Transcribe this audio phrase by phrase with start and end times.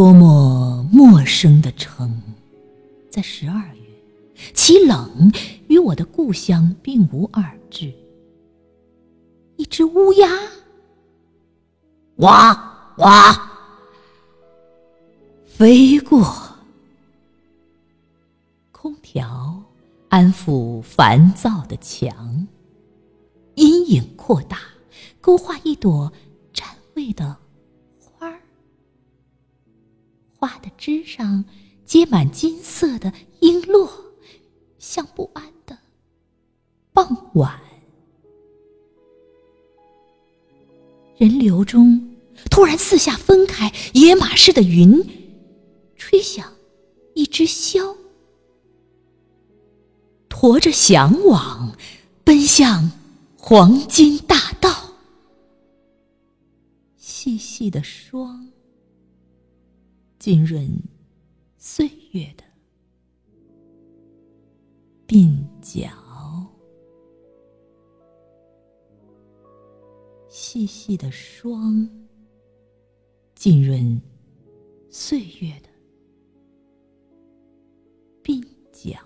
[0.00, 2.22] 多么陌生的城，
[3.10, 5.30] 在十二月，其冷
[5.68, 7.92] 与我的故乡并无二致。
[9.56, 10.26] 一只乌鸦，
[12.16, 13.50] 哇哇，
[15.44, 16.34] 飞过。
[18.72, 19.62] 空调
[20.08, 22.46] 安抚烦躁的墙，
[23.54, 24.60] 阴影扩大，
[25.20, 26.10] 勾画一朵
[26.54, 27.36] 占位的。
[30.40, 31.44] 花的枝上
[31.84, 33.90] 结满金色的璎珞，
[34.78, 35.76] 像不安的
[36.94, 37.60] 傍晚。
[41.18, 42.16] 人流中
[42.50, 44.98] 突然四下分开，野马似的云
[45.94, 46.50] 吹响
[47.12, 47.94] 一只箫，
[50.26, 51.76] 驮着向往，
[52.24, 52.90] 奔向
[53.36, 54.94] 黄金大道。
[56.96, 58.48] 细细的霜。
[60.20, 60.68] 浸润
[61.56, 62.44] 岁月的
[65.08, 65.90] 鬓角，
[70.28, 71.88] 细细的霜
[73.34, 73.98] 浸润
[74.90, 75.70] 岁月的
[78.22, 78.98] 鬓角。